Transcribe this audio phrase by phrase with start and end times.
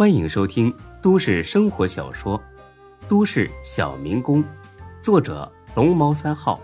[0.00, 2.38] 欢迎收听都市生活小说
[3.06, 4.42] 《都市小民工》，
[5.02, 6.58] 作者龙猫三号，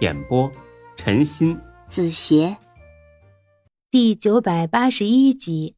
[0.00, 0.50] 演播
[0.96, 2.56] 陈鑫、子邪，
[3.90, 5.76] 第九百八十一集。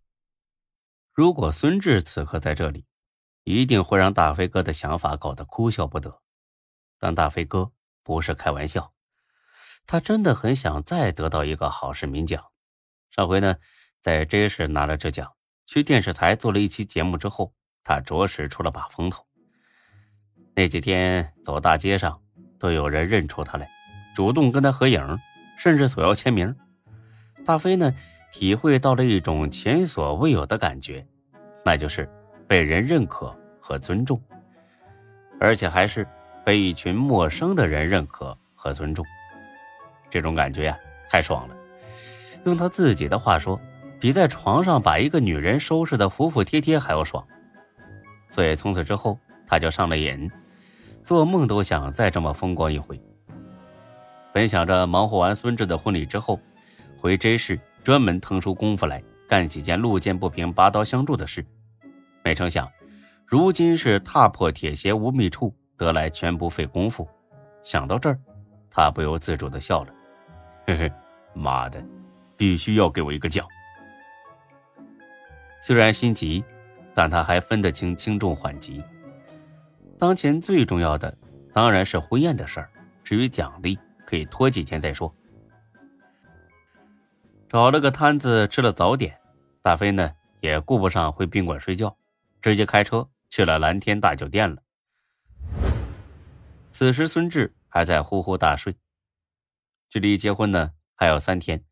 [1.12, 2.86] 如果孙志此刻在这里，
[3.42, 6.20] 一定会让大飞哥的想法搞得哭笑不得。
[7.00, 7.72] 但大飞哥
[8.04, 8.92] 不是开玩笑，
[9.88, 12.44] 他真的很想再得到一个好市民奖。
[13.10, 13.56] 上回呢，
[14.00, 15.32] 在 J 市拿了这奖。
[15.66, 19.26] 去电视台做了一期节目之后，他着实出了把风头。
[20.54, 22.20] 那几天走大街上，
[22.58, 23.68] 都有人认出他来，
[24.14, 25.18] 主动跟他合影，
[25.58, 26.54] 甚至索要签名。
[27.44, 27.92] 大飞呢，
[28.32, 31.04] 体会到了一种前所未有的感觉，
[31.64, 32.08] 那就是
[32.46, 34.22] 被人认可和尊重，
[35.40, 36.06] 而且还是
[36.44, 39.04] 被一群陌生的人认可和尊重。
[40.08, 40.78] 这种感觉呀，
[41.10, 41.56] 太爽了。
[42.44, 43.60] 用他自己的话说。
[43.98, 47.26] 比在床上把一个女人收拾的服服帖帖还要爽，
[48.30, 50.30] 所以从此之后他就上了瘾，
[51.02, 53.00] 做梦都想再这么风光一回。
[54.32, 56.38] 本想着忙活完孙志的婚礼之后，
[57.00, 61.44] 回 J 市专门腾出功夫来干几件路见不平拔刀相助的事，
[62.22, 62.70] 没成想，
[63.24, 67.08] 如今是踏破铁鞋无觅处，得来全不费工夫。
[67.62, 68.18] 想到这儿，
[68.70, 69.94] 他不由自主的笑了，
[70.66, 70.92] 嘿嘿，
[71.32, 71.82] 妈的，
[72.36, 73.46] 必须要给我一个奖！
[75.66, 76.44] 虽然心急，
[76.94, 78.80] 但他还分得清轻重缓急。
[79.98, 81.12] 当前最重要的
[81.52, 82.70] 当然是婚宴的事儿，
[83.02, 85.12] 至于奖励，可以拖几天再说。
[87.48, 89.18] 找了个摊子吃了早点，
[89.60, 91.96] 大飞呢也顾不上回宾馆睡觉，
[92.40, 94.62] 直接开车去了蓝天大酒店了。
[96.70, 98.76] 此时孙志还在呼呼大睡，
[99.88, 101.64] 距离结婚呢还有三天，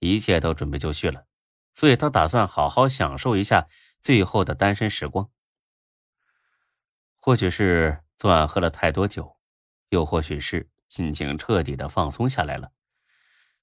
[0.00, 1.26] 一切都准备就绪了。
[1.74, 3.68] 所以他打算好好享受一下
[4.02, 5.30] 最后的单身时光。
[7.18, 9.36] 或许是昨晚喝了太多酒，
[9.90, 12.72] 又或许是心情彻底的放松下来了。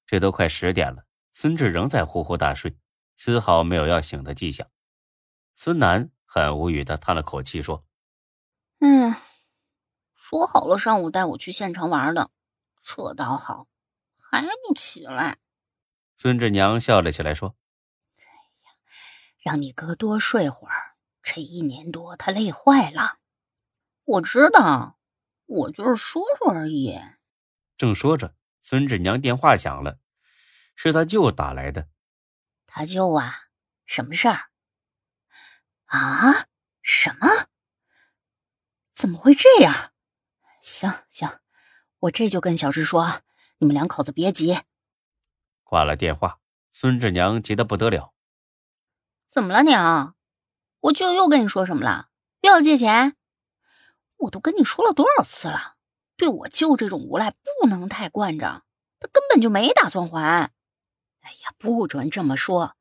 [0.06, 2.78] 这都快十点了，孙志仍在呼呼大睡，
[3.16, 4.68] 丝毫没有要醒的迹象。
[5.54, 7.84] 孙楠很无语的叹了口气说
[8.80, 9.14] ：“嗯，
[10.14, 12.30] 说好了上午带我去县城玩的，
[12.80, 13.66] 这倒好，
[14.18, 15.38] 还不起来。”
[16.16, 17.56] 孙志娘笑了起来说。
[19.38, 23.18] 让你哥多睡会儿，这一年多他累坏了。
[24.04, 24.98] 我知道，
[25.46, 26.98] 我就是说说而已。
[27.76, 29.98] 正说着，孙志娘电话响了，
[30.74, 31.88] 是他舅打来的。
[32.66, 33.48] 他舅啊，
[33.86, 34.50] 什么事儿？
[35.86, 36.46] 啊？
[36.82, 37.48] 什么？
[38.92, 39.92] 怎么会这样？
[40.60, 41.40] 行行，
[42.00, 43.22] 我这就跟小志说，
[43.58, 44.58] 你们两口子别急。
[45.62, 46.40] 挂了电话，
[46.72, 48.14] 孙志娘急得不得了。
[49.28, 50.16] 怎么了娘？
[50.80, 52.08] 我舅又跟你说什么了？
[52.40, 53.14] 又要借钱？
[54.16, 55.76] 我都跟你说了多少次了，
[56.16, 58.64] 对我舅这种无赖不能太惯着，
[58.98, 60.50] 他根本就没打算还。
[61.20, 62.74] 哎呀，不准这么说，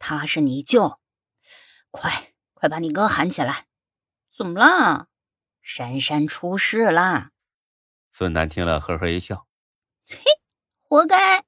[0.00, 0.98] 他是你舅，
[1.92, 3.66] 快快把你哥喊起来！
[4.36, 5.06] 怎么了？
[5.62, 7.30] 珊珊出事啦！
[8.10, 9.46] 孙楠听了，呵呵一笑
[10.08, 10.16] ：“嘿，
[10.82, 11.44] 活该！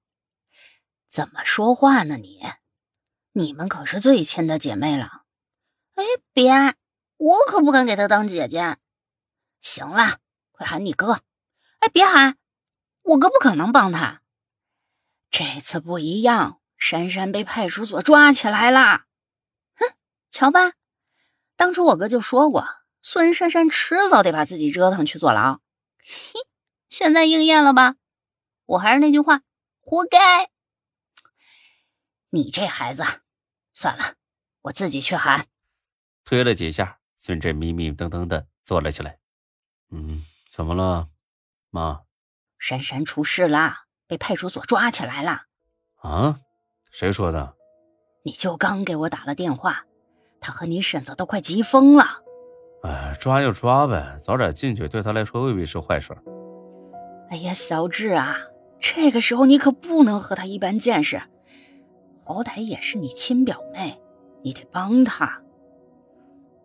[1.08, 2.42] 怎么说话呢你？”
[3.38, 5.24] 你们可是最亲的姐妹了，
[5.94, 6.02] 哎，
[6.32, 6.50] 别，
[7.18, 8.78] 我可不敢给她当姐姐。
[9.60, 10.20] 行了，
[10.52, 11.20] 快喊你哥。
[11.80, 12.38] 哎，别喊，
[13.02, 14.22] 我哥不可能帮他。
[15.30, 19.04] 这次不一样，珊珊被派出所抓起来了。
[19.74, 19.84] 哼，
[20.30, 20.72] 瞧吧，
[21.56, 22.66] 当初我哥就说过，
[23.02, 25.60] 孙珊珊迟早得把自己折腾去坐牢。
[25.98, 26.40] 嘿，
[26.88, 27.96] 现在应验了吧？
[28.64, 29.42] 我还是那句话，
[29.82, 30.50] 活该。
[32.30, 33.04] 你这孩子。
[33.76, 34.14] 算了，
[34.62, 35.46] 我自己去喊。
[36.24, 39.18] 推了几下，孙振迷迷瞪瞪的坐了起来。
[39.90, 41.08] 嗯，怎么了，
[41.68, 42.00] 妈？
[42.58, 45.42] 珊珊出事啦，被派出所抓起来了。
[45.96, 46.40] 啊？
[46.90, 47.54] 谁说的？
[48.24, 49.84] 你就刚给我打了电话，
[50.40, 52.22] 他和你婶子都快急疯了。
[52.82, 56.16] 哎，抓就抓呗，早点进去对他来说未必是坏事。
[57.28, 58.38] 哎呀，小志啊，
[58.80, 61.22] 这个时候你可不能和他一般见识。
[62.26, 63.96] 好歹也是你亲表妹，
[64.42, 65.40] 你得帮她。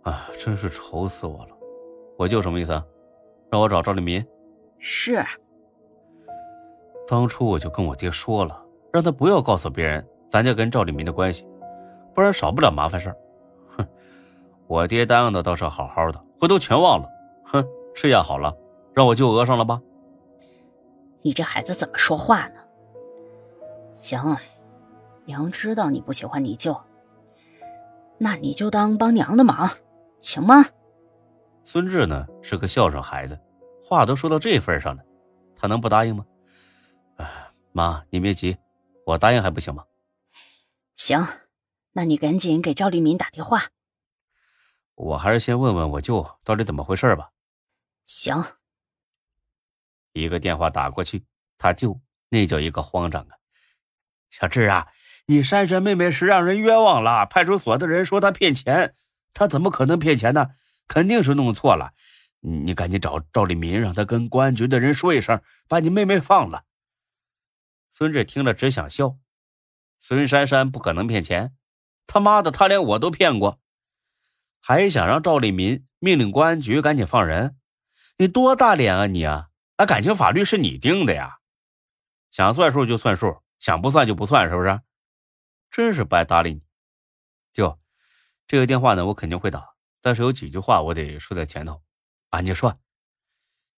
[0.01, 1.49] 啊，真是愁死我了！
[2.17, 2.83] 我舅什么意思啊？
[3.51, 4.25] 让我找赵立民？
[4.79, 5.23] 是。
[7.07, 8.59] 当初我就跟我爹说了，
[8.91, 11.45] 让他不要告诉别人咱家跟赵立民的关系，
[12.15, 13.17] 不然少不了麻烦事儿。
[13.77, 13.87] 哼，
[14.65, 17.07] 我爹答应的倒是好好的，回头全忘了。
[17.45, 17.63] 哼，
[17.93, 18.57] 吃下好了，
[18.95, 19.79] 让我舅讹上了吧？
[21.21, 22.55] 你这孩子怎么说话呢？
[23.93, 24.19] 行。
[25.25, 26.79] 娘知道你不喜欢你舅，
[28.17, 29.69] 那你就当帮娘的忙，
[30.19, 30.65] 行吗？
[31.63, 33.39] 孙志呢是个孝顺孩子，
[33.83, 35.03] 话都说到这份上了，
[35.55, 36.25] 他能不答应吗？
[37.17, 38.57] 哎，妈，你别急，
[39.05, 39.85] 我答应还不行吗？
[40.95, 41.23] 行，
[41.91, 43.69] 那你赶紧给赵立民打电话。
[44.95, 47.31] 我还是先问问我舅到底怎么回事吧。
[48.05, 48.43] 行。
[50.13, 51.23] 一个电话打过去，
[51.57, 53.37] 他舅那叫一个慌张啊！
[54.29, 54.87] 小志啊，
[55.31, 58.93] 你珊珊妹妹是让人冤枉了，派出所的人说她骗钱，
[59.33, 60.49] 她怎么可能骗钱呢？
[60.89, 61.93] 肯定是弄错了。
[62.41, 66.65] 你赶紧找赵立民，让他跟公安局的人说一声，把你妹妹放了。
[67.93, 69.15] 孙志听了只想笑。
[70.01, 71.53] 孙珊珊不可能骗钱，
[72.07, 73.61] 他妈的，他连我都骗过，
[74.59, 77.55] 还想让赵立民命令公安局赶紧放人？
[78.17, 79.47] 你多大脸啊你啊！
[79.77, 81.37] 啊，感情法律是你定的呀，
[82.31, 84.81] 想算数就算数，想不算就不算，是不是？
[85.71, 86.61] 真是不爱搭理你。
[87.53, 87.79] 舅，
[88.45, 89.69] 这个电话呢，我肯定会打，
[90.01, 91.81] 但是有几句话我得说在前头。
[92.29, 92.77] 啊，你说，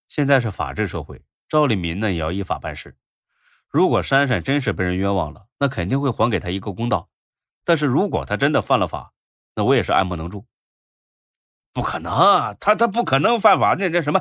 [0.08, 2.96] 现在是法治社会，赵立民呢也要依法办事。
[3.68, 7.08] 如果珊珊真是被人冤枉了，那肯定会还给他一个公道。
[7.64, 9.12] 但是如果他真的犯了法，
[9.54, 10.46] 那我也是爱莫能助。
[11.72, 13.74] 不可能，他他不可能犯法。
[13.74, 14.20] 那那什么，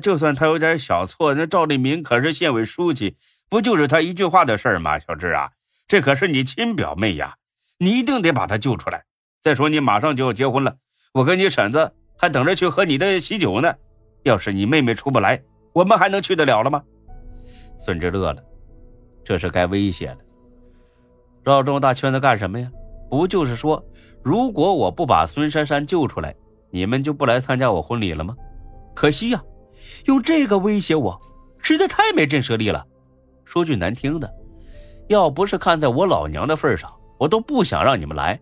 [0.00, 3.16] 就算他有点小错，那赵立民可是县委书记，
[3.48, 4.98] 不就是他一句话的事儿吗？
[4.98, 5.52] 小志啊，
[5.94, 7.36] 这可是你亲表妹呀，
[7.78, 9.04] 你一定得把她救出来。
[9.40, 10.74] 再说你马上就要结婚了，
[11.12, 13.72] 我跟你婶子还等着去喝你的喜酒呢。
[14.24, 15.40] 要是你妹妹出不来，
[15.72, 16.82] 我们还能去得了了吗？
[17.78, 18.42] 孙志乐了。
[19.24, 20.18] 这是该威胁了，
[21.44, 22.68] 绕这么大圈子干什么呀？
[23.08, 23.80] 不就是说，
[24.20, 26.34] 如果我不把孙珊珊救出来，
[26.72, 28.34] 你们就不来参加我婚礼了吗？
[28.96, 29.40] 可惜呀，
[30.06, 31.16] 用这个威胁我，
[31.62, 32.84] 实在太没震慑力了。
[33.44, 34.28] 说句难听的，
[35.08, 38.38] 要不是看在我老娘的份上，我都不想让你们来。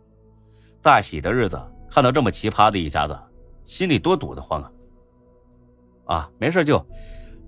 [0.81, 1.61] 大喜的日子，
[1.91, 3.19] 看到这么奇葩的一家子，
[3.65, 4.71] 心里多堵得慌啊！
[6.07, 6.85] 啊，没事就，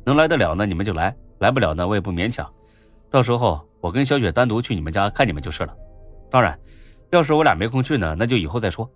[0.05, 2.49] 能来得了呢，你们就来；来不了呢，我也不勉强。
[3.11, 5.76] 到时候我跟小雪单独去你们家看你们就是了。
[6.31, 6.58] 当然，
[7.11, 8.88] 要是我俩没空去呢，那就以后再说。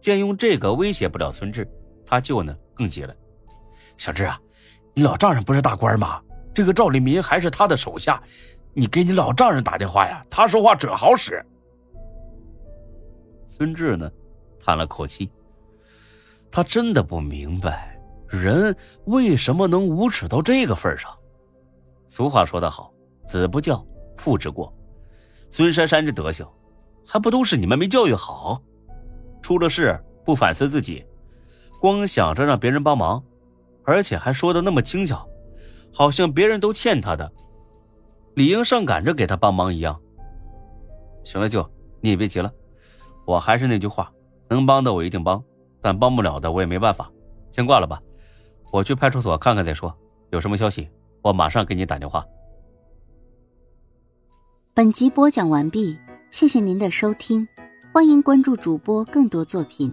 [0.00, 1.66] 见用这个威胁不了孙志，
[2.06, 3.14] 他舅呢更急了。
[3.96, 4.40] 小志啊，
[4.94, 6.20] 你老丈人不是大官吗？
[6.54, 8.22] 这个赵立民还是他的手下，
[8.74, 11.44] 你给你老丈人打电话呀，他说话准好使。
[13.46, 14.10] 孙志呢，
[14.60, 15.30] 叹了口气。
[16.50, 18.74] 他真的不明白，人
[19.06, 21.10] 为什么能无耻到这个份上。
[22.08, 22.92] 俗话说得好。
[23.26, 23.84] 子不教，
[24.16, 24.72] 父之过。
[25.50, 26.46] 孙珊珊这德行，
[27.06, 28.62] 还不都是你们没教育好？
[29.42, 31.04] 出了事不反思自己，
[31.78, 33.22] 光想着让别人帮忙，
[33.84, 35.28] 而且还说的那么轻巧，
[35.92, 37.30] 好像别人都欠他的，
[38.38, 40.00] 理应上赶着给他帮忙一样。
[41.24, 41.68] 行了，舅，
[42.00, 42.52] 你也别急了，
[43.26, 44.12] 我还是那句话，
[44.48, 45.42] 能帮的我一定帮，
[45.80, 47.10] 但帮不了的我也没办法。
[47.50, 48.00] 先挂了吧，
[48.72, 49.92] 我去派出所看看再说。
[50.30, 50.88] 有什么消息，
[51.20, 52.24] 我马上给你打电话。
[54.72, 55.98] 本集播讲完毕，
[56.30, 57.44] 谢谢您的收听，
[57.92, 59.92] 欢迎关注主播更多作品。